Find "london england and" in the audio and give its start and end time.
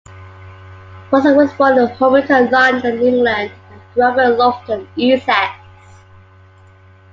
2.49-3.81